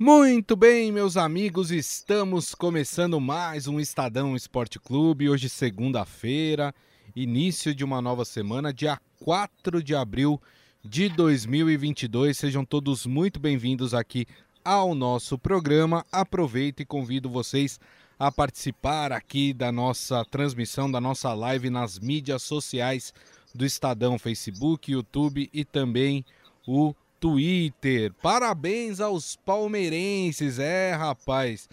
[0.00, 5.28] Muito bem, meus amigos, estamos começando mais um Estadão Esporte Clube.
[5.28, 6.72] Hoje, segunda-feira,
[7.16, 10.40] início de uma nova semana, dia 4 de abril
[10.84, 12.38] de 2022.
[12.38, 14.24] Sejam todos muito bem-vindos aqui
[14.64, 16.06] ao nosso programa.
[16.12, 17.80] Aproveito e convido vocês
[18.16, 23.12] a participar aqui da nossa transmissão, da nossa live nas mídias sociais
[23.52, 26.24] do Estadão, Facebook, YouTube e também
[26.64, 28.12] o Twitter.
[28.22, 31.68] Parabéns aos palmeirenses, é rapaz.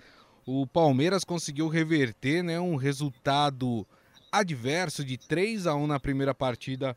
[0.46, 3.86] O Palmeiras conseguiu reverter né, um resultado
[4.32, 6.96] adverso de 3 a 1 na primeira partida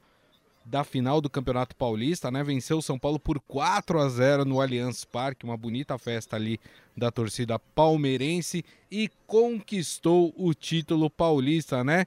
[0.69, 2.45] da final do Campeonato Paulista, né?
[2.45, 6.61] Venceu o São Paulo por 4 a 0 no Allianz Parque, uma bonita festa ali
[6.95, 12.05] da torcida palmeirense e conquistou o título paulista, né?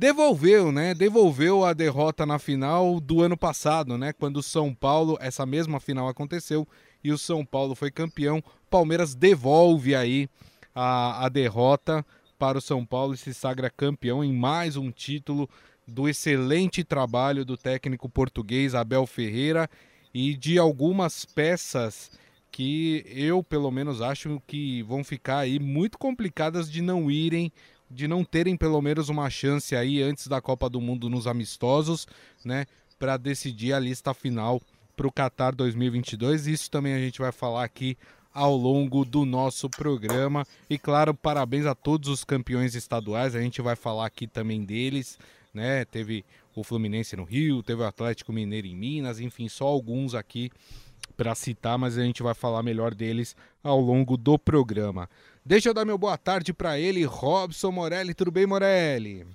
[0.00, 0.94] Devolveu, né?
[0.94, 4.14] Devolveu a derrota na final do ano passado, né?
[4.14, 6.66] Quando o São Paulo, essa mesma final aconteceu
[7.04, 8.42] e o São Paulo foi campeão.
[8.70, 10.26] Palmeiras devolve aí
[10.74, 12.02] a, a derrota
[12.38, 15.46] para o São Paulo e se sagra campeão em mais um título
[15.86, 19.68] do excelente trabalho do técnico português Abel Ferreira
[20.14, 22.10] e de algumas peças
[22.50, 27.52] que eu pelo menos acho que vão ficar aí muito complicadas de não irem
[27.90, 32.06] de não terem pelo menos uma chance aí antes da Copa do Mundo nos amistosos,
[32.44, 32.66] né,
[32.98, 34.60] para decidir a lista final
[34.96, 36.46] para o Qatar 2022.
[36.46, 37.96] Isso também a gente vai falar aqui
[38.32, 40.46] ao longo do nosso programa.
[40.68, 43.34] E claro, parabéns a todos os campeões estaduais.
[43.34, 45.18] A gente vai falar aqui também deles,
[45.52, 45.84] né?
[45.84, 50.50] Teve o Fluminense no Rio, teve o Atlético Mineiro em Minas, enfim, só alguns aqui
[51.16, 55.08] para citar, mas a gente vai falar melhor deles ao longo do programa.
[55.44, 58.12] Deixa eu dar meu boa tarde para ele, Robson Morelli.
[58.12, 59.26] Tudo bem, Morelli?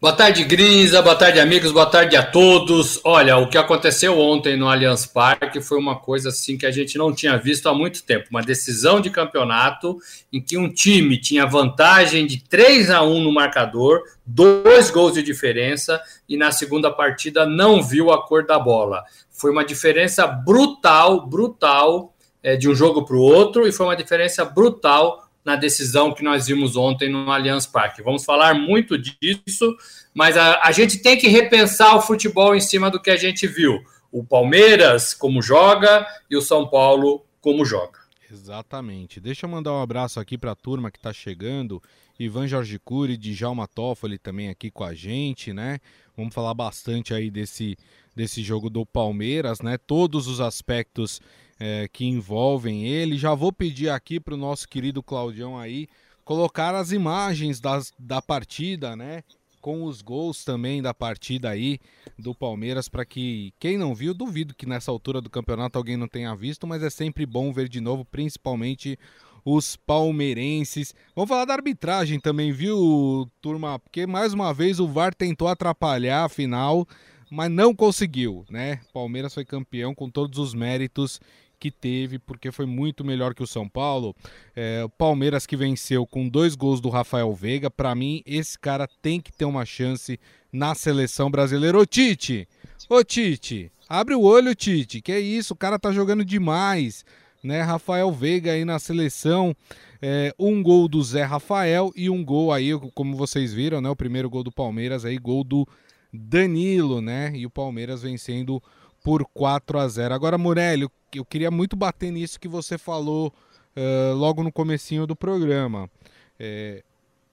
[0.00, 1.00] Boa tarde, Grinza.
[1.00, 1.72] Boa tarde, amigos.
[1.72, 3.00] Boa tarde a todos.
[3.04, 6.98] Olha, o que aconteceu ontem no Allianz Parque foi uma coisa assim que a gente
[6.98, 8.26] não tinha visto há muito tempo.
[8.30, 9.96] Uma decisão de campeonato
[10.32, 15.22] em que um time tinha vantagem de 3 a 1 no marcador, dois gols de
[15.22, 19.04] diferença, e na segunda partida não viu a cor da bola.
[19.30, 22.13] Foi uma diferença brutal, brutal
[22.44, 26.22] é, de um jogo para o outro e foi uma diferença brutal na decisão que
[26.22, 28.02] nós vimos ontem no Allianz Parque.
[28.02, 29.74] Vamos falar muito disso,
[30.14, 33.46] mas a, a gente tem que repensar o futebol em cima do que a gente
[33.46, 33.82] viu.
[34.12, 37.98] O Palmeiras como joga e o São Paulo como joga.
[38.30, 39.20] Exatamente.
[39.20, 41.82] Deixa eu mandar um abraço aqui para a turma que está chegando.
[42.18, 45.78] Ivan Jorge Cury, Djalma Toffoli também aqui com a gente, né?
[46.16, 47.76] Vamos falar bastante aí desse,
[48.14, 49.76] desse jogo do Palmeiras, né?
[49.78, 51.20] Todos os aspectos
[51.58, 53.16] é, que envolvem ele.
[53.16, 55.88] Já vou pedir aqui para o nosso querido Claudião aí
[56.24, 59.22] colocar as imagens das, da partida, né?
[59.60, 61.78] Com os gols também da partida aí
[62.18, 66.08] do Palmeiras, para que quem não viu, duvido que nessa altura do campeonato alguém não
[66.08, 68.98] tenha visto, mas é sempre bom ver de novo, principalmente
[69.44, 70.94] os palmeirenses.
[71.14, 73.78] Vamos falar da arbitragem também, viu, turma?
[73.78, 76.86] Porque mais uma vez o VAR tentou atrapalhar a final,
[77.34, 78.80] mas não conseguiu, né?
[78.92, 81.20] Palmeiras foi campeão com todos os méritos
[81.58, 84.14] que teve, porque foi muito melhor que o São Paulo.
[84.54, 87.70] É, Palmeiras que venceu com dois gols do Rafael Veiga.
[87.70, 90.18] Para mim, esse cara tem que ter uma chance
[90.52, 91.78] na seleção brasileira.
[91.78, 92.46] Ô Tite!
[92.88, 93.72] Ô Tite!
[93.88, 95.00] Abre o olho, Tite.
[95.00, 95.54] Que é isso?
[95.54, 97.04] O cara tá jogando demais.
[97.42, 97.62] Né?
[97.62, 99.56] Rafael Veiga aí na seleção.
[100.00, 103.88] É, um gol do Zé Rafael e um gol aí, como vocês viram, né?
[103.88, 105.66] O primeiro gol do Palmeiras aí, gol do
[106.14, 107.32] Danilo, né?
[107.34, 108.62] E o Palmeiras vencendo
[109.02, 110.14] por 4 a 0.
[110.14, 113.32] Agora, Morelli, eu queria muito bater nisso que você falou
[113.76, 115.90] uh, logo no comecinho do programa.
[116.38, 116.82] É,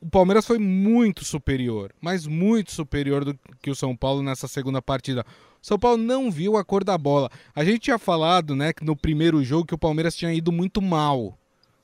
[0.01, 4.81] o Palmeiras foi muito superior, mas muito superior do que o São Paulo nessa segunda
[4.81, 5.23] partida.
[5.61, 7.29] O São Paulo não viu a cor da bola.
[7.53, 10.81] A gente tinha falado, né, que no primeiro jogo que o Palmeiras tinha ido muito
[10.81, 11.37] mal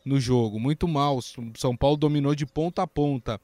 [0.03, 1.17] no jogo, muito mal.
[1.17, 1.21] O
[1.55, 3.39] São Paulo dominou de ponta a ponta.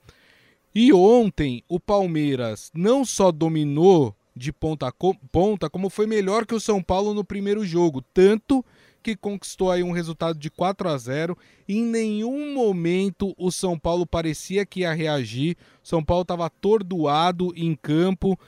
[0.76, 4.94] E ontem o Palmeiras não só dominou de ponta a
[5.32, 8.66] ponta, como foi melhor que o São Paulo no primeiro jogo, tanto
[9.04, 11.38] que conquistou aí um resultado de 4 a 0.
[11.68, 15.58] Em nenhum momento o São Paulo parecia que ia reagir.
[15.84, 18.40] São Paulo estava atordoado em campo,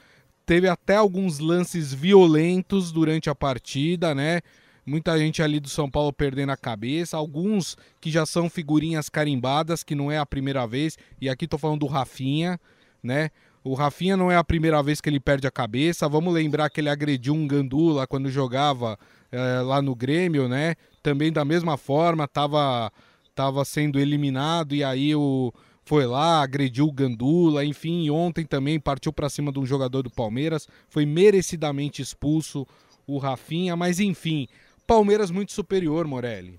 [0.44, 4.40] teve até alguns lances violentos durante a partida, né?
[4.86, 9.82] Muita gente ali do São Paulo perdendo a cabeça, alguns que já são figurinhas carimbadas,
[9.82, 12.60] que não é a primeira vez, e aqui tô falando do Rafinha,
[13.02, 13.30] né?
[13.64, 16.08] O Rafinha não é a primeira vez que ele perde a cabeça.
[16.08, 18.96] Vamos lembrar que ele agrediu um Gandula quando jogava
[19.32, 20.76] é, lá no Grêmio, né?
[21.02, 22.92] Também da mesma forma, estava
[23.34, 25.52] tava sendo eliminado e aí o
[25.84, 30.10] foi lá, agrediu o Gandula, enfim, ontem também partiu para cima de um jogador do
[30.10, 32.66] Palmeiras, foi merecidamente expulso
[33.06, 34.48] o Rafinha, mas enfim,
[34.86, 36.58] Palmeiras muito superior, Morelli.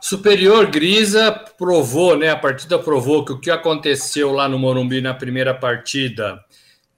[0.00, 2.30] Superior Grisa provou, né?
[2.30, 6.44] A partida provou que o que aconteceu lá no Morumbi na primeira partida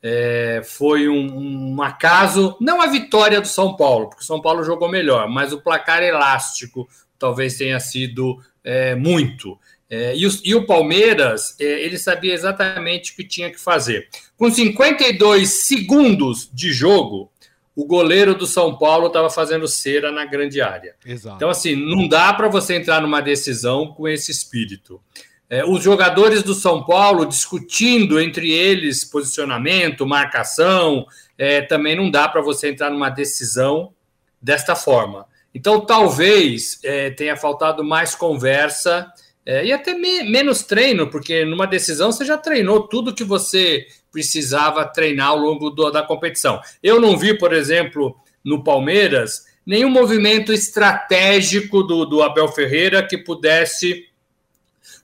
[0.03, 4.65] é, foi um, um, acaso, não a vitória do São Paulo, porque o São Paulo
[4.65, 6.89] jogou melhor, mas o placar elástico
[7.19, 9.59] talvez tenha sido é, muito.
[9.89, 14.09] É, e, o, e, o, Palmeiras, é, ele sabia exatamente o que tinha que fazer.
[14.37, 17.31] Com 52 segundos de jogo,
[17.75, 20.95] o goleiro do São Paulo estava fazendo cera na grande área.
[21.05, 21.37] Exato.
[21.37, 25.01] Então, assim, não dá para você entrar numa decisão com esse espírito.
[25.49, 31.07] É, os jogadores do São Paulo discutindo entre eles posicionamento, marcação,
[31.37, 33.93] é, também não dá para você entrar numa decisão
[34.41, 35.27] desta forma.
[35.55, 39.13] Então, talvez é, tenha faltado mais conversa
[39.45, 43.87] é, e até me, menos treino, porque numa decisão você já treinou tudo que você
[44.13, 46.61] precisava treinar ao longo do, da competição.
[46.83, 53.19] Eu não vi, por exemplo, no Palmeiras, nenhum movimento estratégico do, do Abel Ferreira que
[53.19, 54.07] pudesse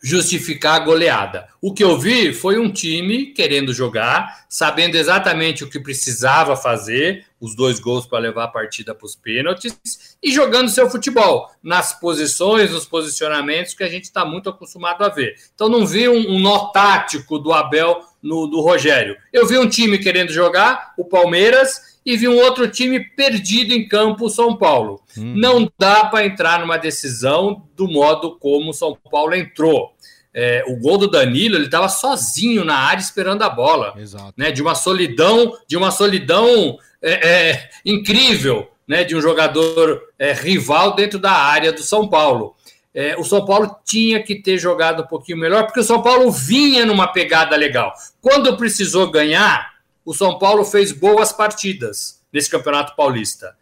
[0.02, 1.48] justificar a goleada.
[1.60, 7.25] O que eu vi foi um time querendo jogar, sabendo exatamente o que precisava fazer,
[7.46, 9.78] os dois gols para levar a partida para os pênaltis,
[10.22, 15.08] e jogando seu futebol nas posições, nos posicionamentos que a gente está muito acostumado a
[15.08, 15.36] ver.
[15.54, 19.16] Então não vi um, um nó tático do Abel no do Rogério.
[19.32, 23.86] Eu vi um time querendo jogar, o Palmeiras, e vi um outro time perdido em
[23.86, 25.00] campo, o São Paulo.
[25.16, 25.34] Hum.
[25.36, 29.92] Não dá para entrar numa decisão do modo como o São Paulo entrou.
[30.38, 34.34] É, o gol do Danilo, ele estava sozinho na área esperando a bola, Exato.
[34.36, 34.52] né?
[34.52, 39.04] De uma solidão, de uma solidão é, é, incrível, né?
[39.04, 42.54] De um jogador é, rival dentro da área do São Paulo.
[42.94, 46.30] É, o São Paulo tinha que ter jogado um pouquinho melhor, porque o São Paulo
[46.30, 47.92] vinha numa pegada legal.
[48.22, 53.54] Quando precisou ganhar, o São Paulo fez boas partidas nesse Campeonato Paulista.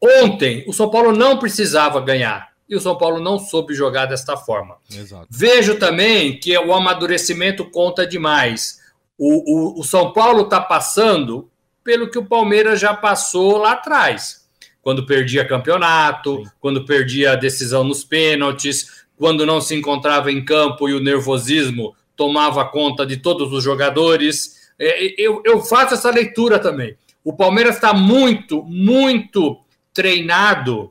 [0.00, 4.36] Ontem, o São Paulo não precisava ganhar e o São Paulo não soube jogar desta
[4.36, 4.76] forma.
[4.92, 5.26] Exato.
[5.30, 8.80] Vejo também que o amadurecimento conta demais.
[9.18, 11.48] O, o, o São Paulo está passando
[11.86, 14.44] pelo que o Palmeiras já passou lá atrás,
[14.82, 20.88] quando perdia campeonato, quando perdia a decisão nos pênaltis, quando não se encontrava em campo
[20.88, 24.68] e o nervosismo tomava conta de todos os jogadores.
[24.76, 26.96] É, eu, eu faço essa leitura também.
[27.22, 29.56] O Palmeiras está muito, muito
[29.94, 30.90] treinado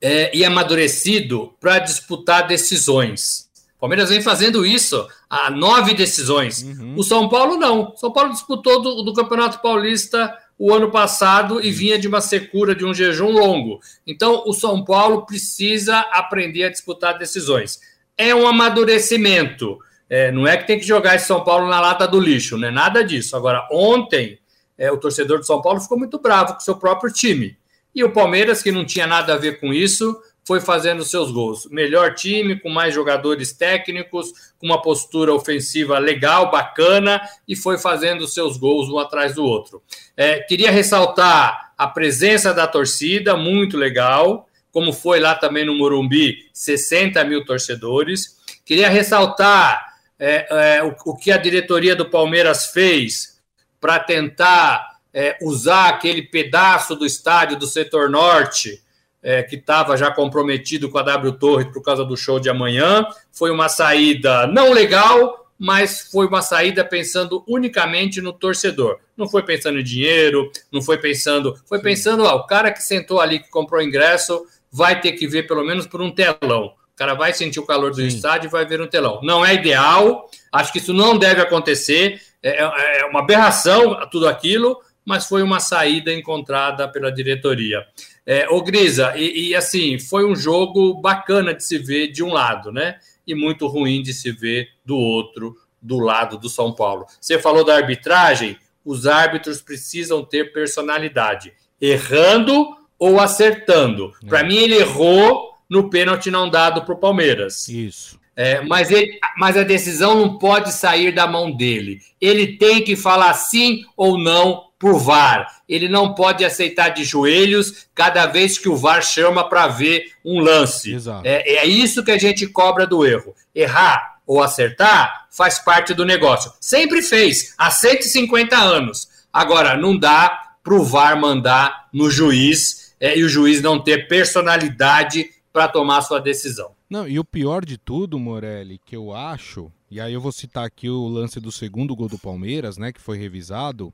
[0.00, 3.47] é, e amadurecido para disputar decisões.
[3.78, 6.64] O Palmeiras vem fazendo isso há nove decisões.
[6.64, 6.94] Uhum.
[6.96, 7.92] O São Paulo não.
[7.92, 12.20] O São Paulo disputou do, do, Campeonato Paulista o ano passado e vinha de uma
[12.20, 13.78] secura, de um jejum longo.
[14.04, 17.78] Então, o São Paulo precisa aprender a disputar decisões.
[18.16, 19.78] É um amadurecimento.
[20.10, 22.66] É, não é que tem que jogar esse São Paulo na lata do lixo, não
[22.66, 23.36] é nada disso.
[23.36, 24.40] Agora, ontem,
[24.76, 27.56] é, o torcedor do São Paulo ficou muito bravo com o seu próprio time.
[27.94, 31.68] E o Palmeiras, que não tinha nada a ver com isso, foi fazendo seus gols.
[31.70, 38.26] Melhor time, com mais jogadores técnicos, com uma postura ofensiva legal, bacana, e foi fazendo
[38.26, 39.82] seus gols um atrás do outro.
[40.16, 46.38] É, queria ressaltar a presença da torcida, muito legal, como foi lá também no Morumbi,
[46.54, 48.38] 60 mil torcedores.
[48.64, 53.38] Queria ressaltar é, é, o, o, que a diretoria do Palmeiras fez
[53.78, 58.82] para tentar é, usar aquele pedaço do estádio do setor norte,
[59.22, 63.06] é, que estava já comprometido com a W Torre por causa do show de amanhã.
[63.32, 68.98] Foi uma saída não legal, mas foi uma saída pensando unicamente no torcedor.
[69.16, 71.58] Não foi pensando em dinheiro, não foi pensando.
[71.66, 75.46] Foi pensando, ó, o cara que sentou ali, que comprou ingresso, vai ter que ver
[75.46, 78.08] pelo menos por um telão cara vai sentir o calor do Sim.
[78.08, 79.20] estádio e vai ver um telão.
[79.22, 84.28] Não é ideal, acho que isso não deve acontecer, é, é, é uma aberração tudo
[84.28, 87.82] aquilo, mas foi uma saída encontrada pela diretoria.
[88.26, 92.30] É, ô Grisa, e, e, assim, foi um jogo bacana de se ver de um
[92.30, 92.98] lado, né?
[93.26, 97.06] E muito ruim de se ver do outro, do lado do São Paulo.
[97.18, 104.12] Você falou da arbitragem, os árbitros precisam ter personalidade, errando ou acertando.
[104.28, 104.44] Para é.
[104.44, 107.66] mim, ele errou no pênalti não dado para o Palmeiras.
[107.66, 108.20] Isso.
[108.36, 112.00] É, mas, ele, mas a decisão não pode sair da mão dele.
[112.20, 115.62] Ele tem que falar sim ou não por VAR.
[115.68, 120.40] Ele não pode aceitar de joelhos cada vez que o VAR chama para ver um
[120.40, 120.96] lance.
[121.24, 123.34] É, é isso que a gente cobra do erro.
[123.54, 126.52] Errar ou acertar faz parte do negócio.
[126.60, 129.08] Sempre fez, há 150 anos.
[129.32, 134.08] Agora, não dá para o VAR mandar no juiz é, e o juiz não ter
[134.08, 136.72] personalidade para tomar sua decisão.
[136.90, 140.64] Não, e o pior de tudo, Morelli, que eu acho, e aí eu vou citar
[140.64, 143.92] aqui o lance do segundo gol do Palmeiras, né, que foi revisado,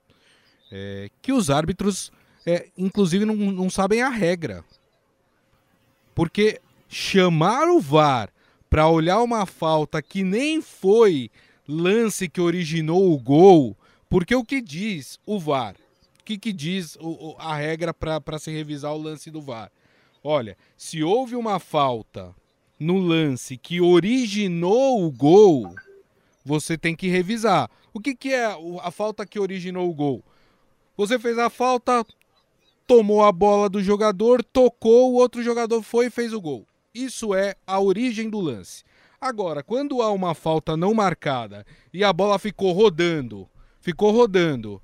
[0.71, 2.11] é, que os árbitros,
[2.47, 4.65] é, inclusive, não, não sabem a regra.
[6.15, 8.31] Porque chamar o VAR
[8.71, 11.31] para olhar uma falta que nem foi
[11.67, 13.77] lance que originou o gol,
[14.09, 15.75] porque o que diz o VAR?
[16.21, 19.71] O que, que diz o, a regra para se revisar o lance do VAR?
[20.23, 22.35] Olha, se houve uma falta
[22.79, 25.75] no lance que originou o gol,
[26.45, 27.71] você tem que revisar.
[27.93, 28.47] O que, que é
[28.83, 30.25] a falta que originou o gol?
[30.97, 32.05] Você fez a falta,
[32.87, 36.67] tomou a bola do jogador, tocou, o outro jogador foi e fez o gol.
[36.95, 38.85] Isso é a origem do lance.
[39.21, 43.49] Agora, quando há uma falta não marcada e a bola ficou rodando,
[43.81, 44.81] ficou rodando,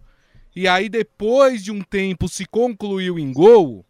[0.57, 3.85] e aí depois de um tempo se concluiu em gol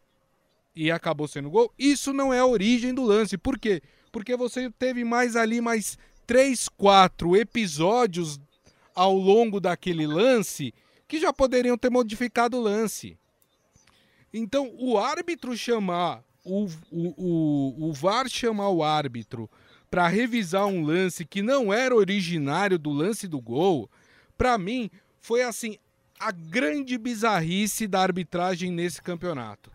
[0.75, 3.39] e acabou sendo gol, isso não é a origem do lance.
[3.39, 3.81] Por quê?
[4.13, 5.97] Porque você teve mais ali mais
[6.27, 8.39] três, quatro episódios
[8.95, 10.75] ao longo daquele lance
[11.11, 13.19] que já poderiam ter modificado o lance.
[14.33, 17.15] Então, o árbitro chamar, o, o,
[17.83, 19.51] o, o VAR chamar o árbitro
[19.91, 23.91] para revisar um lance que não era originário do lance do gol,
[24.39, 24.89] para mim
[25.21, 25.79] foi assim
[26.17, 29.69] a grande bizarrice da arbitragem nesse campeonato.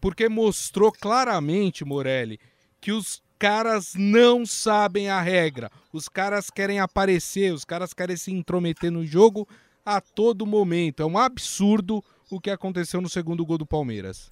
[0.00, 2.40] Porque mostrou claramente, Morelli,
[2.80, 5.70] que os caras não sabem a regra.
[5.92, 9.46] Os caras querem aparecer, os caras querem se intrometer no jogo
[9.88, 11.02] a todo momento.
[11.02, 14.30] É um absurdo o que aconteceu no segundo gol do Palmeiras.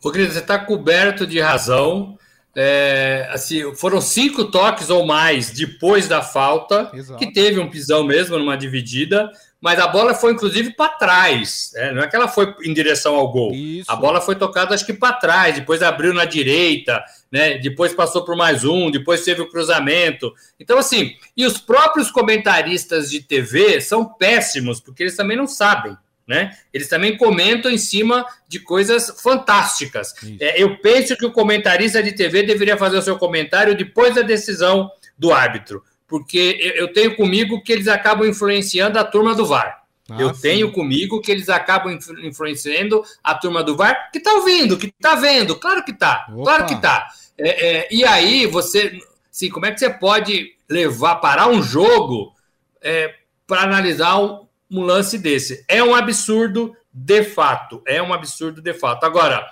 [0.00, 2.16] Ô, querido, você está coberto de razão.
[2.54, 7.18] É, assim, foram cinco toques ou mais depois da falta, Exato.
[7.18, 9.30] que teve um pisão mesmo numa dividida,
[9.66, 11.90] mas a bola foi inclusive para trás, né?
[11.90, 13.52] não é que ela foi em direção ao gol.
[13.52, 13.90] Isso.
[13.90, 17.58] A bola foi tocada acho que para trás, depois abriu na direita, né?
[17.58, 20.32] Depois passou por mais um, depois teve o cruzamento.
[20.60, 25.96] Então assim, e os próprios comentaristas de TV são péssimos porque eles também não sabem
[26.24, 26.56] né?
[26.72, 30.12] Eles também comentam em cima de coisas fantásticas.
[30.40, 34.22] É, eu penso que o comentarista de TV deveria fazer o seu comentário depois da
[34.22, 39.82] decisão do árbitro, porque eu tenho comigo que eles acabam influenciando a turma do VAR.
[40.08, 40.40] Ah, eu sim.
[40.40, 45.16] tenho comigo que eles acabam influenciando a turma do VAR, que está ouvindo, que está
[45.16, 47.08] vendo, claro que está, claro que está.
[47.36, 48.98] É, é, e aí você,
[49.30, 52.32] sim, como é que você pode levar, parar um jogo
[52.80, 53.14] é,
[53.46, 55.64] para analisar um, um lance desse.
[55.68, 57.82] É um absurdo de fato.
[57.86, 59.04] É um absurdo de fato.
[59.04, 59.46] Agora,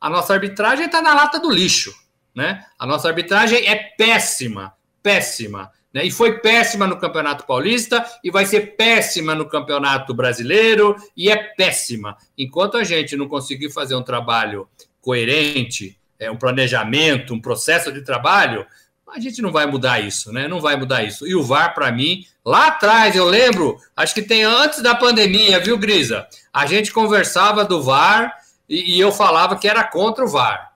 [0.00, 1.94] a nossa arbitragem está na lata do lixo.
[2.34, 2.64] Né?
[2.78, 5.70] A nossa arbitragem é péssima, péssima.
[5.92, 6.06] Né?
[6.06, 11.36] E foi péssima no Campeonato Paulista e vai ser péssima no Campeonato Brasileiro e é
[11.36, 12.16] péssima.
[12.36, 14.68] Enquanto a gente não conseguir fazer um trabalho
[15.00, 18.64] coerente, é, um planejamento, um processo de trabalho,
[19.08, 20.48] a gente não vai mudar isso, né?
[20.48, 21.26] Não vai mudar isso.
[21.26, 25.60] E o VAR, para mim, lá atrás, eu lembro, acho que tem antes da pandemia,
[25.60, 26.26] viu, Grisa?
[26.50, 28.34] A gente conversava do VAR
[28.66, 30.72] e, e eu falava que era contra o VAR.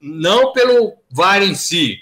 [0.00, 1.98] Não pelo VAR em si,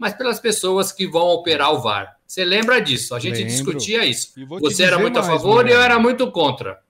[0.00, 2.16] mas pelas pessoas que vão operar o VAR.
[2.26, 3.14] Você lembra disso?
[3.14, 3.50] A gente Lembro.
[3.50, 4.32] discutia isso.
[4.58, 6.80] Você era muito mais, a favor e eu era muito contra.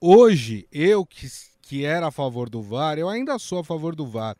[0.00, 1.28] Hoje, eu que,
[1.60, 4.34] que era a favor do VAR, eu ainda sou a favor do VAR.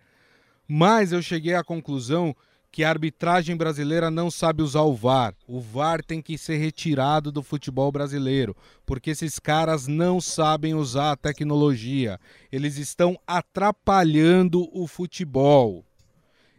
[0.66, 2.34] Mas eu cheguei à conclusão
[2.72, 5.34] que a arbitragem brasileira não sabe usar o VAR.
[5.46, 11.12] O VAR tem que ser retirado do futebol brasileiro, porque esses caras não sabem usar
[11.12, 12.18] a tecnologia.
[12.50, 15.84] Eles estão atrapalhando o futebol.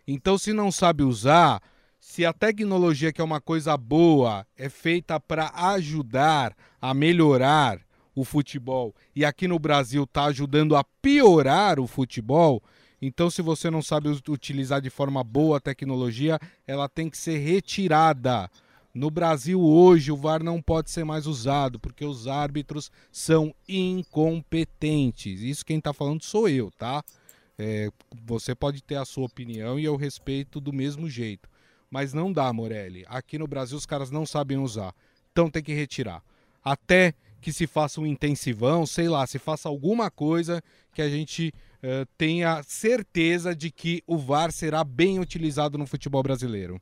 [0.08, 1.62] Então, se não sabe usar,
[2.00, 7.80] se a tecnologia, que é uma coisa boa, é feita para ajudar a melhorar
[8.16, 12.62] o futebol e aqui no Brasil está ajudando a piorar o futebol,
[13.02, 17.38] então, se você não sabe utilizar de forma boa a tecnologia, ela tem que ser
[17.38, 18.50] retirada.
[18.94, 25.42] No Brasil hoje o VAR não pode ser mais usado porque os árbitros são incompetentes.
[25.42, 27.04] Isso quem está falando sou eu, tá?
[27.58, 27.90] É,
[28.26, 31.50] você pode ter a sua opinião e eu respeito do mesmo jeito.
[31.90, 33.06] Mas não dá, Morelli.
[33.08, 34.94] Aqui no Brasil os caras não sabem usar.
[35.32, 36.22] Então tem que retirar.
[36.64, 41.54] Até que se faça um intensivão, sei lá, se faça alguma coisa que a gente
[41.84, 46.82] eh, tenha certeza de que o VAR será bem utilizado no futebol brasileiro.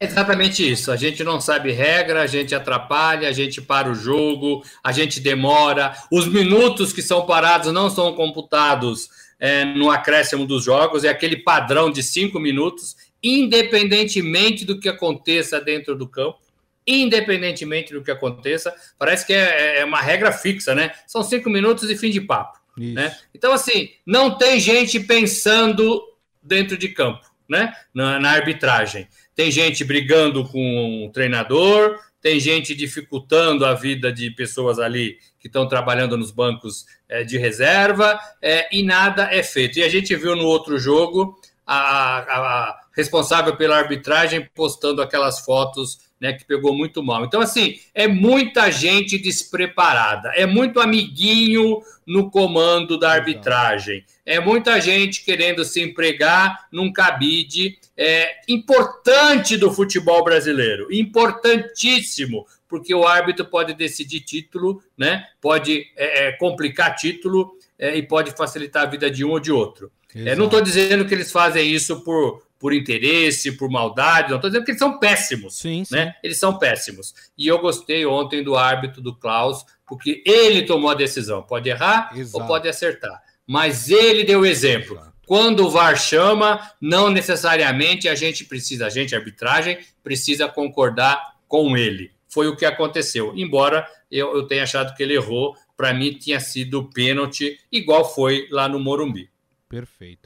[0.00, 0.90] Exatamente isso.
[0.90, 5.20] A gente não sabe regra, a gente atrapalha, a gente para o jogo, a gente
[5.20, 5.96] demora.
[6.10, 9.08] Os minutos que são parados não são computados
[9.38, 15.60] é, no acréscimo dos jogos, é aquele padrão de cinco minutos, independentemente do que aconteça
[15.60, 16.38] dentro do campo.
[16.86, 20.92] Independentemente do que aconteça, parece que é, é uma regra fixa, né?
[21.06, 22.60] São cinco minutos e fim de papo.
[22.78, 23.16] Né?
[23.34, 26.00] Então, assim, não tem gente pensando
[26.42, 27.72] dentro de campo, né?
[27.92, 29.08] Na, na, arbitragem.
[29.34, 35.46] Tem gente brigando com o treinador, tem gente dificultando a vida de pessoas ali que
[35.46, 39.78] estão trabalhando nos bancos é, de reserva, é, e nada é feito.
[39.78, 46.00] E a gente viu no outro jogo a, a, responsável pela arbitragem postando aquelas fotos
[46.20, 47.24] né, que pegou muito mal.
[47.24, 54.80] Então, assim, é muita gente despreparada, é muito amiguinho no comando da arbitragem, é muita
[54.80, 63.44] gente querendo se empregar num cabide é, importante do futebol brasileiro, importantíssimo, porque o árbitro
[63.44, 69.10] pode decidir título, né, pode é, é complicar título é, e pode facilitar a vida
[69.10, 69.90] de um ou de outro.
[70.14, 74.50] É, não estou dizendo que eles fazem isso por, por interesse, por maldade, não estou
[74.50, 75.58] dizendo que eles são péssimos.
[75.58, 75.94] Sim, sim.
[75.94, 76.14] Né?
[76.22, 77.14] Eles são péssimos.
[77.36, 81.42] E eu gostei ontem do árbitro do Klaus, porque ele tomou a decisão.
[81.42, 82.42] Pode errar Exato.
[82.42, 83.22] ou pode acertar.
[83.46, 84.96] Mas ele deu o exemplo.
[84.96, 85.16] Exato.
[85.26, 91.36] Quando o VAR chama, não necessariamente a gente precisa, a gente, a arbitragem, precisa concordar
[91.48, 92.12] com ele.
[92.28, 93.32] Foi o que aconteceu.
[93.36, 98.46] Embora eu, eu tenha achado que ele errou, para mim tinha sido pênalti, igual foi
[98.50, 99.28] lá no Morumbi.
[99.68, 100.25] Perfeito.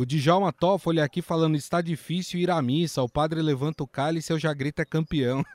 [0.00, 4.32] O Djalma Toffoli aqui falando, está difícil ir à missa, o padre levanta o cálice
[4.32, 5.44] e eu já grito é campeão.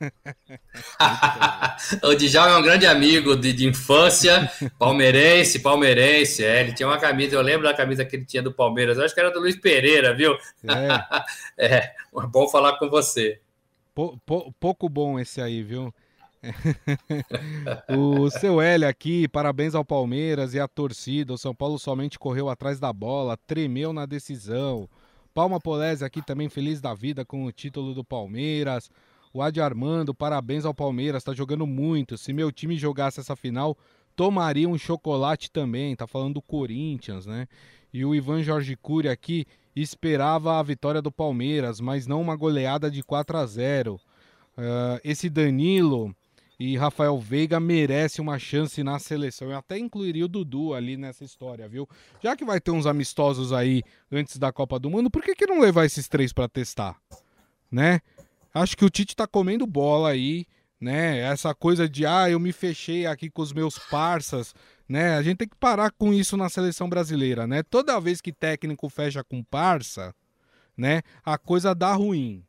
[2.04, 4.48] o Djalma é um grande amigo de, de, infância,
[4.78, 8.54] palmeirense, palmeirense, é, ele tinha uma camisa, eu lembro da camisa que ele tinha do
[8.54, 10.36] Palmeiras, eu acho que era do Luiz Pereira, viu?
[11.58, 11.92] É, é
[12.30, 13.40] bom falar com você.
[14.60, 15.92] pouco bom esse aí, viu?
[17.88, 21.32] o seu Hélio aqui, parabéns ao Palmeiras e à torcida.
[21.32, 24.88] O São Paulo somente correu atrás da bola, tremeu na decisão.
[25.34, 28.90] Palma Polese aqui também feliz da vida com o título do Palmeiras.
[29.34, 32.16] O Adi Armando, parabéns ao Palmeiras, tá jogando muito.
[32.16, 33.76] Se meu time jogasse essa final,
[34.14, 35.94] tomaria um chocolate também.
[35.94, 37.46] Tá falando do Corinthians, né?
[37.92, 42.90] E o Ivan Jorge Cury aqui esperava a vitória do Palmeiras, mas não uma goleada
[42.90, 43.94] de 4 a 0.
[43.94, 44.00] Uh,
[44.56, 46.16] ah, esse Danilo
[46.58, 49.50] e Rafael Veiga merece uma chance na seleção.
[49.50, 51.88] Eu até incluiria o Dudu ali nessa história, viu?
[52.22, 55.46] Já que vai ter uns amistosos aí antes da Copa do Mundo, por que, que
[55.46, 56.96] não levar esses três para testar?
[57.70, 58.00] Né?
[58.54, 60.46] Acho que o Tite tá comendo bola aí,
[60.80, 61.18] né?
[61.18, 64.54] Essa coisa de, ah, eu me fechei aqui com os meus parças,
[64.88, 65.14] né?
[65.16, 67.62] A gente tem que parar com isso na seleção brasileira, né?
[67.62, 70.14] Toda vez que técnico fecha com parça,
[70.74, 71.02] né?
[71.22, 72.45] A coisa dá ruim.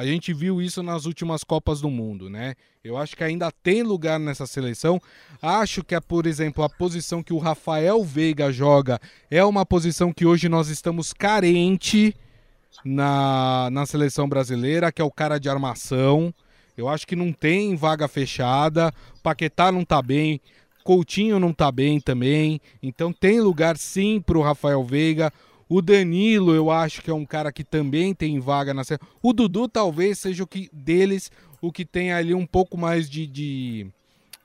[0.00, 2.54] A gente viu isso nas últimas Copas do Mundo, né?
[2.82, 4.98] Eu acho que ainda tem lugar nessa seleção.
[5.42, 8.98] Acho que, é, por exemplo, a posição que o Rafael Veiga joga
[9.30, 12.16] é uma posição que hoje nós estamos carente
[12.82, 16.32] na, na seleção brasileira, que é o cara de armação.
[16.78, 18.94] Eu acho que não tem vaga fechada.
[19.22, 20.40] Paquetá não tá bem.
[20.82, 22.58] Coutinho não tá bem também.
[22.82, 25.30] Então tem lugar sim para o Rafael Veiga.
[25.72, 29.00] O Danilo, eu acho que é um cara que também tem vaga na série.
[29.22, 31.30] O Dudu talvez seja o que deles
[31.62, 33.86] o que tem ali um pouco mais de, de,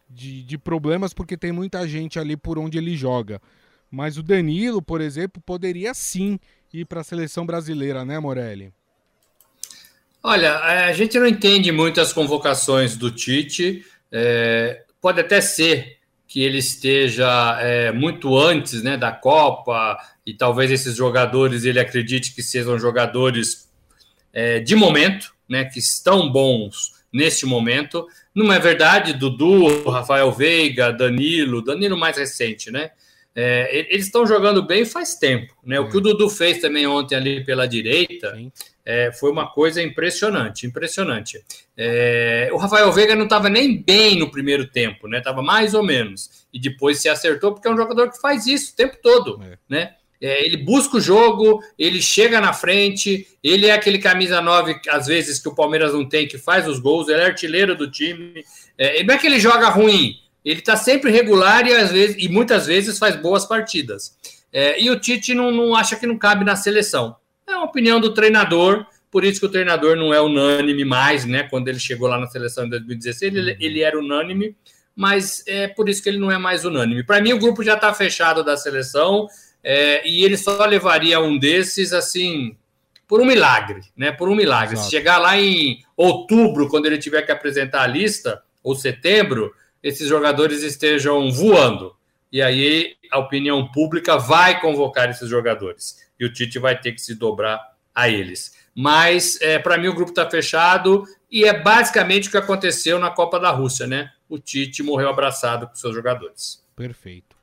[0.07, 3.41] de, de problemas, porque tem muita gente ali por onde ele joga.
[3.89, 6.39] Mas o Danilo, por exemplo, poderia sim
[6.71, 8.71] ir para a seleção brasileira, né, Morelli?
[10.21, 13.83] Olha, a gente não entende muito as convocações do Tite.
[14.11, 20.71] É, pode até ser que ele esteja é, muito antes né, da Copa, e talvez
[20.71, 23.69] esses jogadores ele acredite que sejam jogadores
[24.33, 28.05] é, de momento, né, que estão bons neste momento.
[28.33, 32.91] Não é verdade, Dudu, Rafael Veiga, Danilo, Danilo mais recente, né?
[33.37, 35.77] É, eles estão jogando bem faz tempo, né?
[35.77, 38.33] O que o Dudu fez também ontem ali pela direita
[38.85, 41.43] é, foi uma coisa impressionante, impressionante.
[41.75, 45.19] É, o Rafael Veiga não estava nem bem no primeiro tempo, né?
[45.19, 48.71] Tava mais ou menos e depois se acertou porque é um jogador que faz isso
[48.71, 49.57] o tempo todo, é.
[49.67, 49.95] né?
[50.25, 55.05] É, ele busca o jogo, ele chega na frente, ele é aquele camisa 9, às
[55.05, 58.43] vezes, que o Palmeiras não tem, que faz os gols, ele é artilheiro do time.
[58.75, 62.27] É, não é que ele joga ruim, ele está sempre regular e, às vezes, e
[62.27, 64.17] muitas vezes faz boas partidas.
[64.51, 67.15] É, e o Tite não, não acha que não cabe na seleção.
[67.45, 71.43] É uma opinião do treinador, por isso que o treinador não é unânime mais, né?
[71.43, 74.55] Quando ele chegou lá na seleção em 2016, ele, ele era unânime,
[74.95, 77.03] mas é por isso que ele não é mais unânime.
[77.03, 79.27] Para mim, o grupo já está fechado da seleção
[79.67, 82.55] é, e ele só levaria um desses assim
[83.07, 84.11] por um milagre, né?
[84.11, 84.75] Por um milagre.
[84.75, 84.85] Exato.
[84.85, 89.51] Se chegar lá em outubro, quando ele tiver que apresentar a lista, ou setembro,
[89.81, 91.95] esses jogadores estejam voando.
[92.31, 95.97] E aí a opinião pública vai convocar esses jogadores.
[96.19, 97.59] E o Tite vai ter que se dobrar
[97.93, 98.53] a eles.
[98.75, 103.09] Mas, é, para mim, o grupo está fechado e é basicamente o que aconteceu na
[103.09, 104.11] Copa da Rússia, né?
[104.29, 106.63] O Tite morreu abraçado com seus jogadores.
[106.75, 107.34] Perfeito.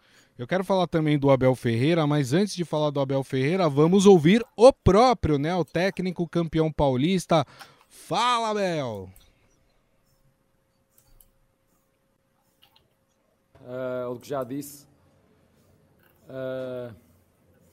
[0.42, 4.06] Eu quero falar também do Abel Ferreira, mas antes de falar do Abel Ferreira, vamos
[4.06, 5.54] ouvir o próprio, né?
[5.54, 7.46] O técnico campeão paulista.
[7.88, 9.08] Fala, Abel!
[13.60, 14.84] Uh, o que já disse.
[16.28, 16.92] Uh,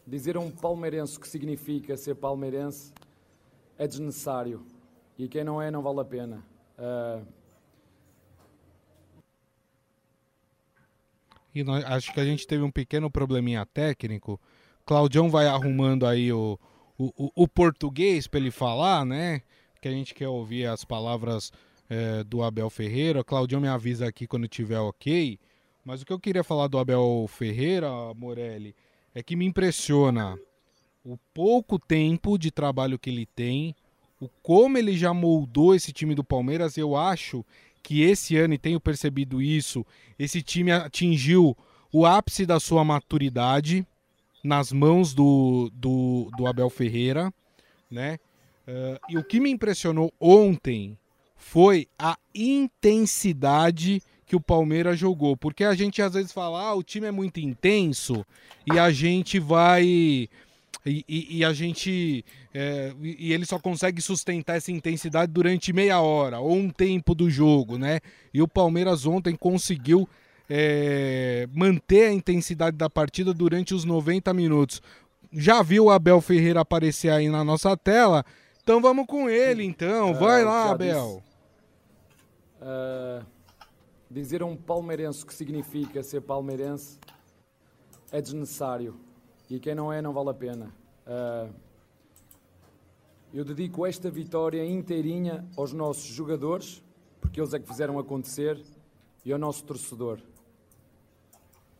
[0.05, 2.93] dizer a um palmeirense o que significa ser palmeirense
[3.79, 4.63] é desnecessário.
[5.17, 6.45] E quem não é, não vale a pena.
[6.77, 7.38] Uh...
[11.59, 14.39] E nós, acho que a gente teve um pequeno probleminha técnico.
[14.85, 16.57] Claudião vai arrumando aí o,
[16.97, 19.41] o, o português para ele falar, né?
[19.81, 21.51] Que a gente quer ouvir as palavras
[21.89, 23.23] é, do Abel Ferreira.
[23.25, 25.37] Claudião me avisa aqui quando tiver ok.
[25.83, 28.73] Mas o que eu queria falar do Abel Ferreira, Morelli,
[29.13, 30.39] é que me impressiona
[31.03, 33.75] o pouco tempo de trabalho que ele tem,
[34.19, 36.77] o como ele já moldou esse time do Palmeiras.
[36.77, 37.45] Eu acho
[37.81, 39.85] que esse ano, e tenho percebido isso,
[40.17, 41.55] esse time atingiu
[41.91, 43.85] o ápice da sua maturidade
[44.43, 47.33] nas mãos do, do, do Abel Ferreira,
[47.89, 48.17] né?
[48.67, 50.97] Uh, e o que me impressionou ontem
[51.35, 55.35] foi a intensidade que o Palmeiras jogou.
[55.35, 58.23] Porque a gente às vezes fala, ah, o time é muito intenso
[58.71, 60.29] e a gente vai.
[60.85, 62.23] E, e, e a gente.
[62.53, 67.29] É, e ele só consegue sustentar essa intensidade durante meia hora ou um tempo do
[67.29, 67.99] jogo, né?
[68.33, 70.07] E o Palmeiras ontem conseguiu
[70.49, 74.81] é, manter a intensidade da partida durante os 90 minutos.
[75.31, 78.25] Já viu o Abel Ferreira aparecer aí na nossa tela?
[78.63, 80.13] Então vamos com ele, então.
[80.13, 81.21] Vai lá, Abel.
[82.61, 83.25] Uh,
[84.09, 86.99] dizer a um palmeirense o que significa ser palmeirense
[88.11, 88.99] é desnecessário.
[89.49, 90.71] E quem não é, não vale a pena.
[91.07, 91.51] Uh,
[93.33, 96.83] eu dedico esta vitória inteirinha aos nossos jogadores,
[97.19, 98.63] porque eles é que fizeram acontecer,
[99.25, 100.19] e ao nosso torcedor.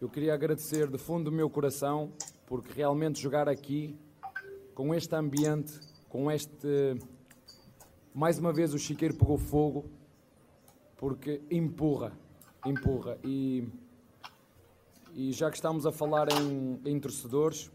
[0.01, 2.12] Eu queria agradecer de fundo do meu coração,
[2.47, 3.95] porque realmente jogar aqui,
[4.73, 6.67] com este ambiente, com este.
[8.13, 9.86] Mais uma vez o chiqueiro pegou fogo,
[10.97, 12.13] porque empurra,
[12.65, 13.17] empurra.
[13.23, 13.67] E,
[15.19, 17.69] e já que estamos a falar em, em torcedores,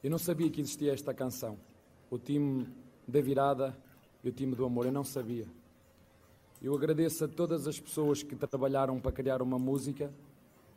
[0.00, 1.58] eu não sabia que existia esta canção.
[2.08, 2.68] O time
[3.06, 3.76] da virada
[4.22, 5.48] e o time do amor, eu não sabia.
[6.62, 10.14] Eu agradeço a todas as pessoas que trabalharam para criar uma música,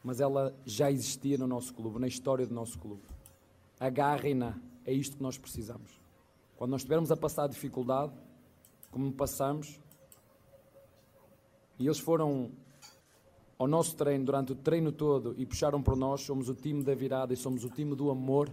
[0.04, 3.04] mas ela já existia no nosso clube, na história do nosso clube.
[3.80, 6.02] Agarrem-na, é isto que nós precisamos.
[6.58, 8.12] Quando nós estivermos a passar dificuldade,
[8.90, 9.80] como passamos,
[11.78, 12.50] e eles foram
[13.64, 16.22] ao nosso treino durante o treino todo e puxaram por nós.
[16.22, 18.52] Somos o time da virada e somos o time do amor,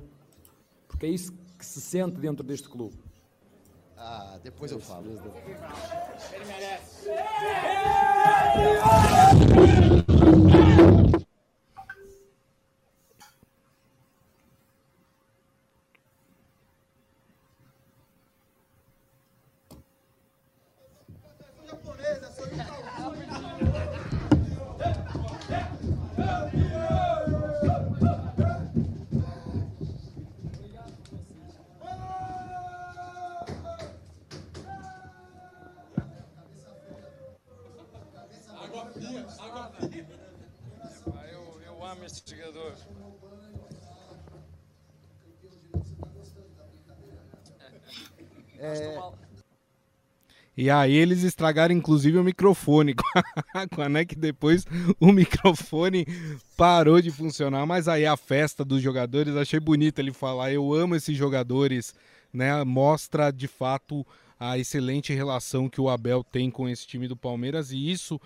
[0.87, 2.97] porque é isso que se sente dentro deste clube.
[3.97, 5.07] Ah, depois eu falo.
[6.33, 7.11] Ele merece.
[50.61, 52.95] E aí eles estragaram inclusive o microfone
[53.75, 54.67] com a NEC depois
[55.01, 56.07] o microfone
[56.55, 60.95] parou de funcionar, mas aí a festa dos jogadores, achei bonito ele falar, eu amo
[60.95, 61.95] esses jogadores,
[62.31, 62.63] né?
[62.63, 64.07] Mostra de fato
[64.39, 68.21] a excelente relação que o Abel tem com esse time do Palmeiras e isso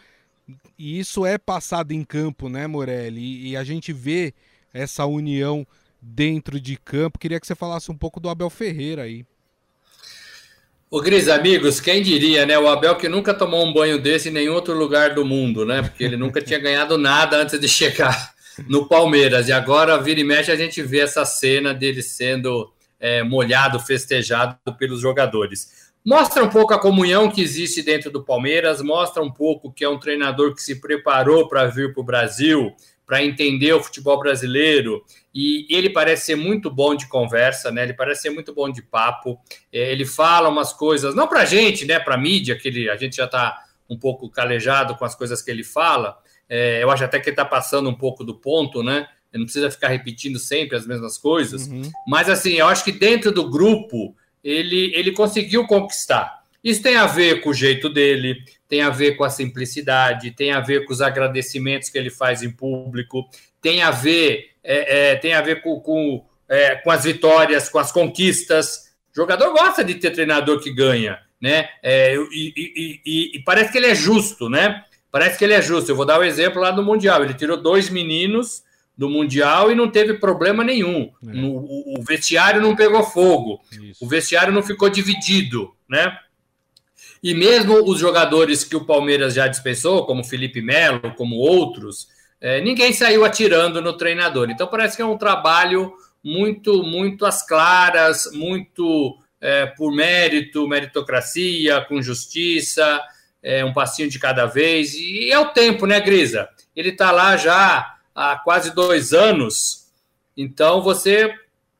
[0.77, 3.21] e isso é passado em campo, né, Morelli?
[3.21, 4.35] E, e a gente vê
[4.73, 5.65] essa união
[6.03, 7.17] dentro de campo.
[7.17, 9.25] Queria que você falasse um pouco do Abel Ferreira aí.
[10.95, 12.57] O Gris, amigos, quem diria, né?
[12.57, 15.83] O Abel que nunca tomou um banho desse em nenhum outro lugar do mundo, né?
[15.83, 18.33] Porque ele nunca tinha ganhado nada antes de chegar
[18.69, 19.49] no Palmeiras.
[19.49, 24.57] E agora, vira e mexe, a gente vê essa cena dele sendo é, molhado, festejado
[24.79, 25.93] pelos jogadores.
[26.07, 29.89] Mostra um pouco a comunhão que existe dentro do Palmeiras, mostra um pouco que é
[29.89, 32.73] um treinador que se preparou para vir para o Brasil,
[33.07, 35.05] para entender o futebol brasileiro.
[35.35, 37.83] E ele parece ser muito bom de conversa, né?
[37.83, 39.39] Ele parece ser muito bom de papo.
[39.73, 41.99] É, ele fala umas coisas, não para a gente, né?
[41.99, 45.43] Para a mídia, que ele, a gente já está um pouco calejado com as coisas
[45.43, 46.17] que ele fala.
[46.49, 49.07] É, eu acho até que ele está passando um pouco do ponto, né?
[49.33, 51.67] Ele não precisa ficar repetindo sempre as mesmas coisas.
[51.67, 51.83] Uhum.
[52.07, 56.44] Mas assim, eu acho que dentro do grupo ele, ele conseguiu conquistar.
[56.65, 60.51] Isso tem a ver com o jeito dele, tem a ver com a simplicidade, tem
[60.51, 63.29] a ver com os agradecimentos que ele faz em público,
[63.61, 67.79] tem a ver, é, é, tem a ver com, com, é, com as vitórias, com
[67.79, 68.95] as conquistas.
[69.13, 71.69] O jogador gosta de ter treinador que ganha, né?
[71.83, 74.83] É, e, e, e, e, parece que ele é justo, né?
[75.11, 75.91] Parece que ele é justo.
[75.91, 77.23] Eu vou dar o um exemplo lá do Mundial.
[77.23, 78.65] Ele tirou dois meninos
[78.97, 81.11] do Mundial e não teve problema nenhum.
[81.23, 81.33] É.
[81.33, 84.05] No, o, o, vestiário não pegou fogo, Isso.
[84.05, 86.19] o vestiário não ficou dividido, né?
[87.25, 92.07] E mesmo os jogadores que o Palmeiras já dispensou, como Felipe Melo, como outros,
[92.39, 94.51] é, ninguém saiu atirando no treinador.
[94.51, 101.81] Então parece que é um trabalho muito, muito às claras, muito é, por mérito, meritocracia,
[101.89, 103.01] com justiça,
[103.43, 104.93] é, um passinho de cada vez.
[104.93, 106.47] E é o tempo, né, Grisa?
[106.77, 109.91] Ele está lá já há quase dois anos,
[110.37, 111.33] então você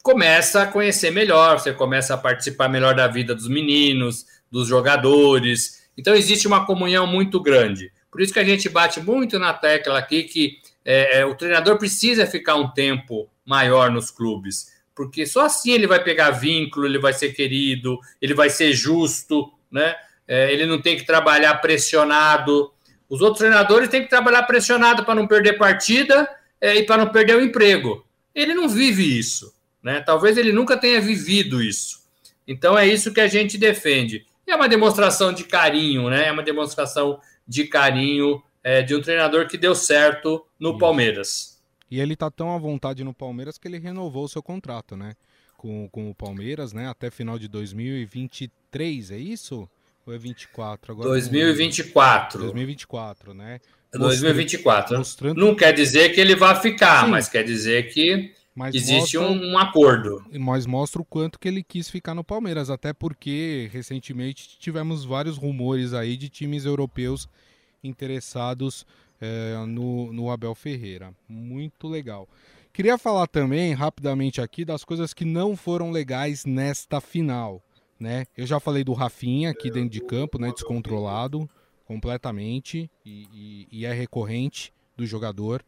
[0.03, 4.25] começa a conhecer melhor, você começa a participar melhor da vida dos meninos,
[4.55, 5.85] dos jogadores.
[5.99, 7.91] Então existe uma comunhão muito grande.
[8.09, 11.77] Por isso que a gente bate muito na tecla aqui que é, é, o treinador
[11.77, 17.01] precisa ficar um tempo maior nos clubes, porque só assim ele vai pegar vínculo, ele
[17.01, 19.97] vai ser querido, ele vai ser justo, né?
[20.29, 22.73] É, ele não tem que trabalhar pressionado.
[23.09, 26.29] Os outros treinadores têm que trabalhar pressionado para não perder partida
[26.61, 28.07] é, e para não perder o emprego.
[28.33, 30.01] Ele não vive isso, né?
[30.01, 32.05] Talvez ele nunca tenha vivido isso.
[32.47, 34.25] Então é isso que a gente defende.
[34.47, 36.29] E é uma demonstração de carinho, né?
[36.29, 40.79] É uma demonstração de carinho é, de um treinador que deu certo no Isso.
[40.79, 41.63] Palmeiras.
[41.91, 45.15] E ele tá tão à vontade no Palmeiras que ele renovou o seu contrato, né?
[45.57, 46.89] Com, com o Palmeiras, né?
[46.89, 49.69] Até final de 2023, é isso?
[50.07, 50.93] Ou é 24?
[50.93, 52.41] Agora 2024.
[52.41, 53.61] 2024, né?
[53.93, 54.99] 2024.
[54.99, 55.41] Mostrando...
[55.41, 57.11] Não quer dizer que ele vai ficar, Sim.
[57.11, 60.25] mas quer dizer que mas existe mostra, um, acordo.
[60.39, 65.37] Mas mostra o quanto que ele quis ficar no Palmeiras, até porque recentemente tivemos vários
[65.37, 67.29] rumores aí de times europeus
[67.83, 68.87] interessados
[69.21, 71.13] é, no, no Abel Ferreira.
[71.29, 72.29] Muito legal.
[72.73, 77.63] Queria falar também, rapidamente aqui, das coisas que não foram legais nesta final.
[77.99, 78.27] Né?
[78.37, 80.51] Eu já falei do Rafinha aqui dentro de campo, né?
[80.53, 81.49] descontrolado
[81.85, 85.63] completamente e, e, e é recorrente do jogador,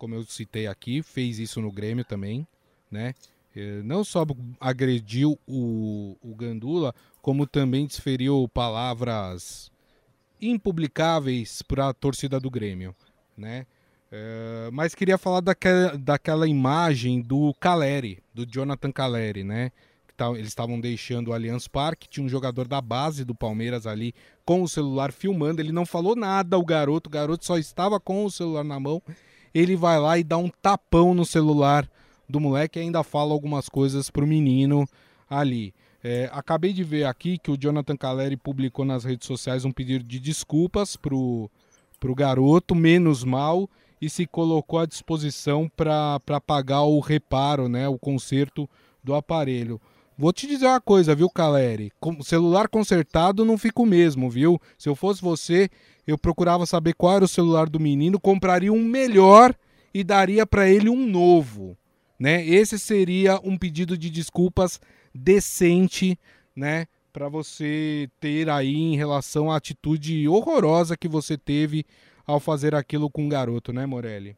[0.00, 2.46] como eu citei aqui, fez isso no Grêmio também,
[2.90, 3.14] né?
[3.54, 4.24] É, não só
[4.58, 9.70] agrediu o, o Gandula, como também desferiu palavras
[10.40, 12.96] impublicáveis para a torcida do Grêmio,
[13.36, 13.66] né?
[14.10, 19.70] É, mas queria falar daquela, daquela imagem do Caleri, do Jonathan Caleri, né?
[20.34, 24.62] Eles estavam deixando o Allianz Parque, tinha um jogador da base do Palmeiras ali com
[24.62, 28.30] o celular filmando, ele não falou nada ao garoto, o garoto só estava com o
[28.30, 29.02] celular na mão,
[29.54, 31.88] ele vai lá e dá um tapão no celular
[32.28, 34.86] do moleque e ainda fala algumas coisas pro menino
[35.28, 35.74] ali.
[36.02, 40.04] É, acabei de ver aqui que o Jonathan Caleri publicou nas redes sociais um pedido
[40.04, 41.50] de desculpas pro,
[41.98, 43.68] pro garoto, menos mal,
[44.00, 48.68] e se colocou à disposição para pagar o reparo, né, o conserto
[49.04, 49.78] do aparelho.
[50.16, 51.92] Vou te dizer uma coisa, viu, Caleri?
[51.98, 54.60] Com celular consertado não fica o mesmo, viu?
[54.76, 55.70] Se eu fosse você,
[56.10, 59.54] eu procurava saber qual era o celular do menino, compraria um melhor
[59.92, 61.76] e daria para ele um novo,
[62.18, 62.44] né?
[62.46, 64.80] Esse seria um pedido de desculpas
[65.14, 66.18] decente,
[66.54, 66.86] né?
[67.12, 71.84] Para você ter aí em relação à atitude horrorosa que você teve
[72.24, 74.36] ao fazer aquilo com o garoto, né, Morelli?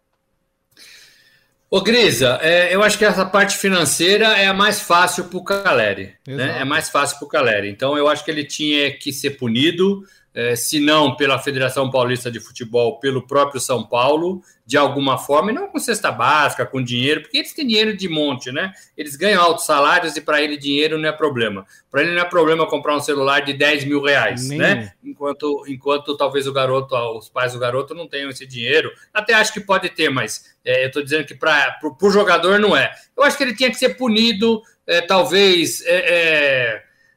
[1.70, 5.42] Ô, Grisa, é, eu acho que essa parte financeira é a mais fácil para o
[5.42, 6.14] Caleri.
[6.26, 6.60] Né?
[6.60, 7.70] É mais fácil para o Caleri.
[7.70, 10.02] Então, eu acho que ele tinha que ser punido
[10.34, 15.50] é, se não pela Federação Paulista de Futebol, pelo próprio São Paulo, de alguma forma,
[15.50, 18.72] e não com cesta básica, com dinheiro, porque eles têm dinheiro de monte, né?
[18.96, 21.66] Eles ganham altos salários e para ele dinheiro não é problema.
[21.90, 24.58] Para ele não é problema comprar um celular de 10 mil reais, Nem.
[24.58, 24.92] né?
[25.04, 28.90] Enquanto, enquanto talvez o garoto, os pais do garoto não tenham esse dinheiro.
[29.12, 32.74] Até acho que pode ter, mas é, eu estou dizendo que para o jogador não
[32.74, 32.90] é.
[33.16, 35.82] Eu acho que ele tinha que ser punido, é, talvez.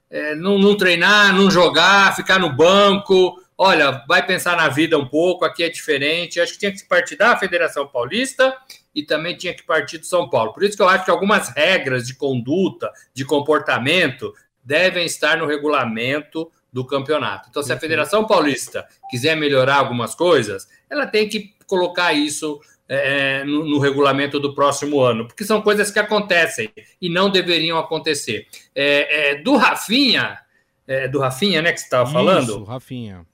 [0.09, 3.41] É, não, não treinar, não jogar, ficar no banco.
[3.57, 6.39] Olha, vai pensar na vida um pouco, aqui é diferente.
[6.39, 8.55] Acho que tinha que partir da Federação Paulista
[8.93, 10.53] e também tinha que partir do São Paulo.
[10.53, 15.45] Por isso que eu acho que algumas regras de conduta, de comportamento, devem estar no
[15.45, 17.47] regulamento do campeonato.
[17.49, 17.79] Então, se a.
[17.79, 24.39] Federação Paulista quiser melhorar algumas coisas, ela tem que colocar isso é, no, no, regulamento
[24.39, 26.69] do próximo ano, porque são coisas que acontecem
[27.01, 28.47] e não deveriam acontecer.
[28.75, 30.39] É, é, do Rafinha,
[30.87, 32.43] é, do Rafinha, né, que você estava falando?
[32.43, 33.25] Isso, Rafinha.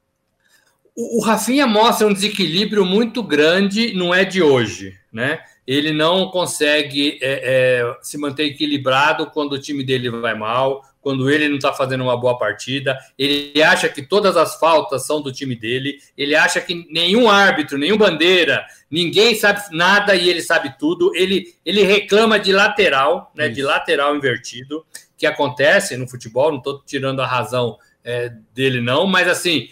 [0.96, 5.40] O, o Rafinha mostra um desequilíbrio muito grande, não é de hoje, né?
[5.68, 11.30] Ele não consegue é, é, se manter equilibrado quando o time dele vai mal, quando
[11.30, 15.32] ele não está fazendo uma boa partida, ele acha que todas as faltas são do
[15.32, 20.76] time dele, ele acha que nenhum árbitro, nenhum bandeira, ninguém sabe nada e ele sabe
[20.78, 21.12] tudo.
[21.16, 24.86] Ele, ele reclama de lateral, né, de lateral invertido,
[25.18, 29.70] que acontece no futebol, não estou tirando a razão é, dele, não, mas assim,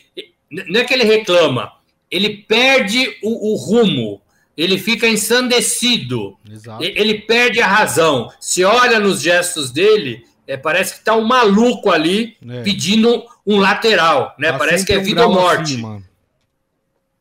[0.52, 1.72] não é que ele reclama,
[2.10, 4.22] ele perde o, o rumo.
[4.58, 6.38] ele fica ensandecido.
[6.52, 6.84] Exato.
[6.84, 8.30] Ele perde a razão.
[8.42, 12.64] Se olha nos gestos dele, é, parece que está um maluco ali é.
[12.64, 14.52] pedindo um lateral, né?
[14.52, 15.74] Tá parece que é vida um ou morte.
[15.74, 16.02] Acima.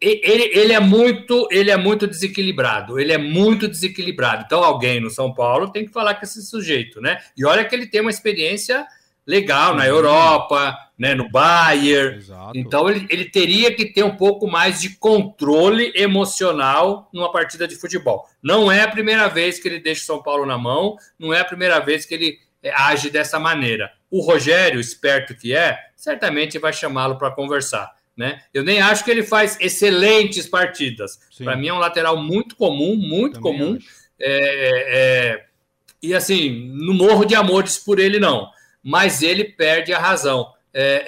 [0.01, 2.99] Ele, ele, é muito, ele é muito desequilibrado.
[2.99, 4.45] Ele é muito desequilibrado.
[4.47, 7.19] Então, alguém no São Paulo tem que falar com esse sujeito, né?
[7.37, 8.87] E olha que ele tem uma experiência
[9.27, 12.17] legal na Europa, né, no Bayern.
[12.17, 12.53] Exato.
[12.57, 17.77] Então ele, ele teria que ter um pouco mais de controle emocional numa partida de
[17.77, 18.27] futebol.
[18.43, 21.41] Não é a primeira vez que ele deixa o São Paulo na mão, não é
[21.41, 22.38] a primeira vez que ele
[22.75, 23.92] age dessa maneira.
[24.11, 27.97] O Rogério, esperto que é, certamente vai chamá-lo para conversar.
[28.16, 28.40] Né?
[28.53, 31.21] Eu nem acho que ele faz excelentes partidas.
[31.38, 33.79] Para mim é um lateral muito comum, muito Também comum.
[34.21, 35.47] É, é,
[36.03, 38.51] e assim, não morro de amores por ele, não
[38.83, 40.53] mas ele perde a razão.
[40.73, 41.05] É,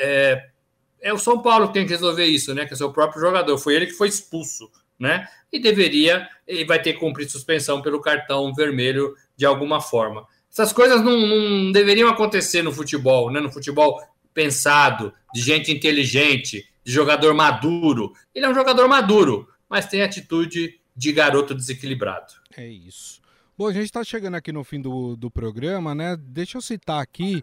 [1.01, 2.67] é, é o São Paulo que tem que resolver isso, né?
[2.67, 3.57] Que é o seu próprio jogador.
[3.59, 5.27] Foi ele que foi expulso, né?
[5.53, 10.27] E deveria, e vai ter que cumprir suspensão pelo cartão vermelho de alguma forma.
[10.51, 13.41] Essas coisas não, não deveriam acontecer no futebol, né?
[13.41, 14.03] No futebol
[14.35, 18.13] pensado, de gente inteligente, de jogador maduro.
[18.35, 22.35] Ele é um jogador maduro, mas tem atitude de garoto desequilibrado.
[22.57, 23.21] É isso.
[23.57, 26.17] Bom, a gente está chegando aqui no fim do, do programa, né?
[26.19, 27.43] Deixa eu citar aqui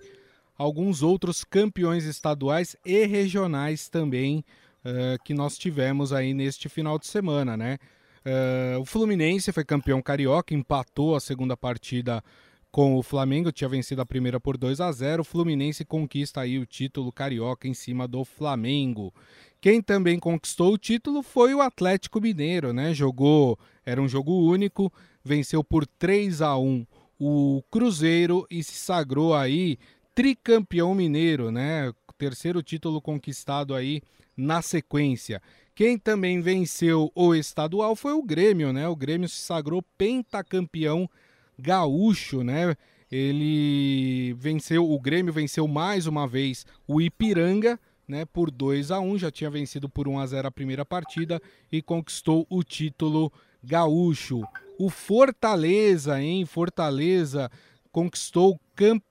[0.58, 4.44] alguns outros campeões estaduais e regionais também
[4.84, 7.78] uh, que nós tivemos aí neste final de semana, né?
[8.26, 12.24] Uh, o Fluminense foi campeão carioca, empatou a segunda partida
[12.72, 15.22] com o Flamengo, tinha vencido a primeira por 2 a 0.
[15.22, 19.14] O Fluminense conquista aí o título carioca em cima do Flamengo.
[19.60, 22.94] Quem também conquistou o título foi o Atlético Mineiro, né?
[22.94, 24.92] Jogou, era um jogo único,
[25.24, 26.86] venceu por 3 a 1
[27.20, 29.78] o Cruzeiro e se sagrou aí
[30.14, 31.92] tricampeão mineiro, né?
[32.18, 34.02] Terceiro título conquistado aí
[34.36, 35.42] na sequência.
[35.74, 38.88] Quem também venceu o estadual foi o Grêmio, né?
[38.88, 41.10] O Grêmio se sagrou pentacampeão
[41.58, 42.76] gaúcho, né?
[43.12, 49.18] Ele venceu, o Grêmio venceu mais uma vez o Ipiranga, né, por 2 a 1,
[49.18, 51.42] já tinha vencido por 1 a 0 a primeira partida
[51.72, 53.32] e conquistou o título
[53.64, 54.44] gaúcho.
[54.80, 56.46] O Fortaleza, hein?
[56.46, 57.50] Fortaleza
[57.92, 58.60] conquistou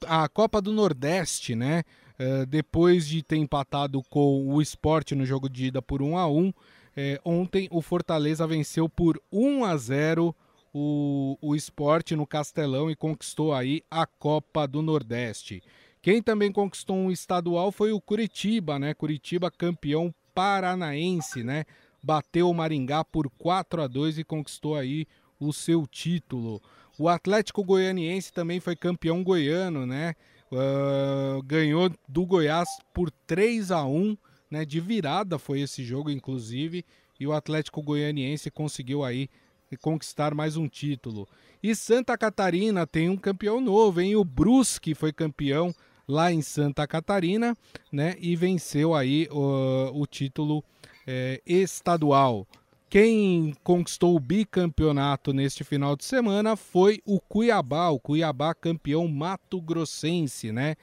[0.06, 1.82] a Copa do Nordeste, né?
[2.18, 6.26] Uh, depois de ter empatado com o esporte no jogo de ida por 1 a
[6.26, 6.52] 1
[6.96, 10.34] é, ontem o Fortaleza venceu por 1 a 0
[10.78, 15.62] o, o esporte no Castelão e conquistou aí a Copa do Nordeste.
[16.02, 18.92] Quem também conquistou um estadual foi o Curitiba, né?
[18.92, 21.64] Curitiba campeão paranaense, né?
[22.02, 25.06] Bateu o Maringá por 4 a 2 e conquistou aí
[25.40, 26.60] o seu título.
[26.98, 30.14] O Atlético Goianiense também foi campeão goiano, né?
[30.52, 34.14] Uh, ganhou do Goiás por 3 a 1
[34.50, 34.66] né?
[34.66, 36.84] De virada foi esse jogo, inclusive.
[37.18, 39.30] E o Atlético Goianiense conseguiu aí
[39.74, 41.26] conquistar mais um título.
[41.62, 44.14] E Santa Catarina tem um campeão novo, hein?
[44.14, 45.74] O Brusque foi campeão
[46.06, 47.56] lá em Santa Catarina,
[47.90, 48.14] né?
[48.20, 50.62] E venceu aí o título
[51.06, 52.46] eh, estadual.
[52.88, 60.52] Quem conquistou o bicampeonato neste final de semana foi o Cuiabá, o Cuiabá campeão mato-grossense,
[60.52, 60.76] né?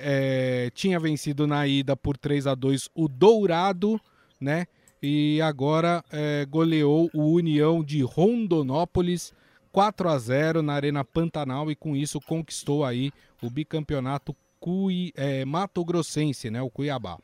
[0.00, 4.00] É, tinha vencido na ida por 3 a 2 o Dourado,
[4.40, 4.66] né?
[5.02, 9.32] E agora é, goleou o União de Rondonópolis
[9.70, 15.44] 4 a 0 na Arena Pantanal e com isso conquistou aí o bicampeonato Cui, é,
[15.44, 16.60] mato-grossense, né?
[16.60, 17.16] O Cuiabá.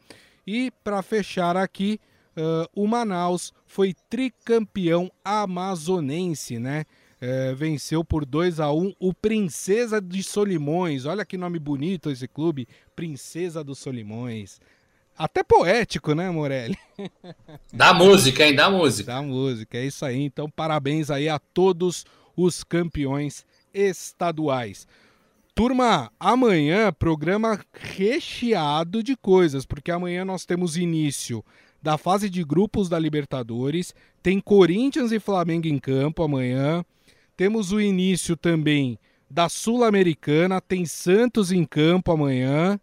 [0.47, 1.99] E para fechar aqui,
[2.37, 6.85] uh, o Manaus foi tricampeão amazonense, né?
[7.21, 11.07] Uh, venceu por 2 a 1 o Princesa de Solimões.
[11.07, 14.61] Olha que nome bonito esse clube, Princesa dos Solimões.
[15.16, 16.77] Até poético, né, Morelli?
[17.72, 18.55] Da música, hein?
[18.55, 19.12] Da música.
[19.12, 20.22] Da música, é isso aí.
[20.22, 22.05] Então, parabéns aí a todos
[22.37, 24.87] os campeões estaduais.
[25.55, 31.44] Turma, amanhã programa recheado de coisas, porque amanhã nós temos início
[31.83, 33.94] da fase de grupos da Libertadores.
[34.22, 36.85] Tem Corinthians e Flamengo em campo amanhã.
[37.37, 38.98] Temos o início também
[39.29, 42.81] da Sul-Americana, tem Santos em campo amanhã.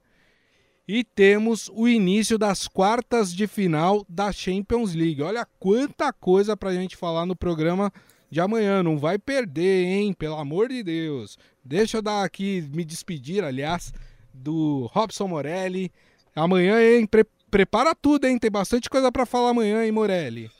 [0.93, 5.23] E temos o início das quartas de final da Champions League.
[5.23, 7.89] Olha quanta coisa para a gente falar no programa
[8.29, 8.83] de amanhã.
[8.83, 10.11] Não vai perder, hein?
[10.11, 11.37] Pelo amor de Deus.
[11.63, 13.93] Deixa eu dar aqui, me despedir, aliás,
[14.33, 15.89] do Robson Morelli.
[16.35, 17.05] Amanhã, hein?
[17.05, 18.37] Pre prepara tudo, hein?
[18.37, 20.51] Tem bastante coisa para falar amanhã, hein, Morelli?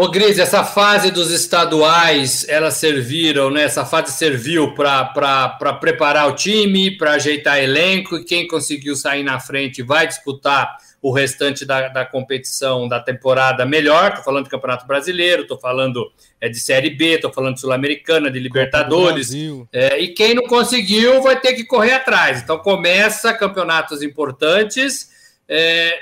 [0.00, 3.64] Ô, Gris, essa fase dos estaduais, elas serviram, né?
[3.64, 5.48] Essa fase serviu para
[5.80, 11.10] preparar o time, para ajeitar elenco, e quem conseguiu sair na frente vai disputar o
[11.10, 14.10] restante da, da competição da temporada melhor.
[14.10, 16.08] Estou falando do Campeonato Brasileiro, estou falando
[16.40, 19.34] é, de Série B, estou falando de Sul-Americana, de Libertadores.
[19.72, 22.40] É, e quem não conseguiu vai ter que correr atrás.
[22.40, 25.10] Então começa campeonatos importantes,
[25.48, 25.92] é,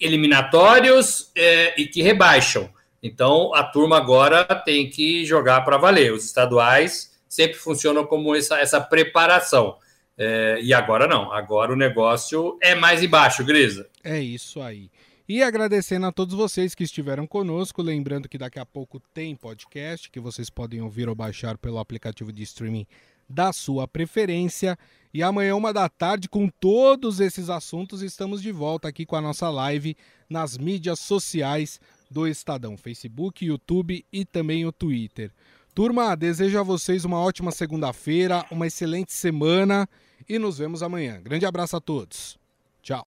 [0.00, 2.68] eliminatórios é, e que rebaixam.
[3.02, 6.12] Então, a turma agora tem que jogar para valer.
[6.12, 9.76] Os estaduais sempre funcionam como essa, essa preparação.
[10.16, 11.32] É, e agora não.
[11.32, 13.88] Agora o negócio é mais embaixo, Grisa.
[14.02, 14.90] É isso aí.
[15.28, 20.10] E agradecendo a todos vocês que estiveram conosco, lembrando que daqui a pouco tem podcast
[20.10, 22.86] que vocês podem ouvir ou baixar pelo aplicativo de streaming
[23.28, 24.76] da sua preferência.
[25.12, 29.20] E amanhã, uma da tarde, com todos esses assuntos, estamos de volta aqui com a
[29.20, 29.96] nossa live
[30.30, 31.78] nas mídias sociais
[32.10, 35.32] do Estadão, Facebook, YouTube e também o Twitter.
[35.74, 39.88] Turma, desejo a vocês uma ótima segunda-feira, uma excelente semana
[40.28, 41.20] e nos vemos amanhã.
[41.22, 42.38] Grande abraço a todos.
[42.82, 43.06] Tchau.